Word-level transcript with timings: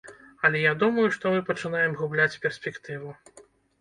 Але 0.47 0.61
я 0.61 0.71
думаю, 0.83 1.03
што 1.17 1.33
мы 1.35 1.43
пачынаем 1.49 1.91
губляць 2.01 2.39
перспектыву. 2.47 3.09